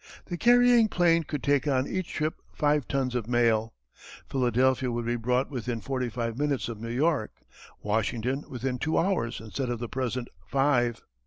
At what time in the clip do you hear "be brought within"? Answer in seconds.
5.05-5.79